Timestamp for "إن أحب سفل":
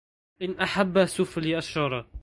0.41-1.53